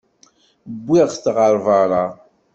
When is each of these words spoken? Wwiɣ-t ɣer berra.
Wwiɣ-t 0.83 1.25
ɣer 1.35 1.55
berra. 1.65 2.05